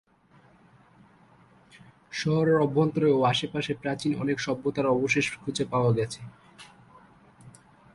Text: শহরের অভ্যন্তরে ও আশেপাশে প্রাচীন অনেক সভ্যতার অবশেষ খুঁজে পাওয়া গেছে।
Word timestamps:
শহরের 2.11 2.57
অভ্যন্তরে 2.57 3.09
ও 3.11 3.19
আশেপাশে 3.23 3.73
প্রাচীন 3.73 4.11
অনেক 4.19 4.37
সভ্যতার 4.39 4.87
অবশেষ 4.87 5.25
খুঁজে 5.37 5.65
পাওয়া 5.65 5.91
গেছে। 5.93 6.21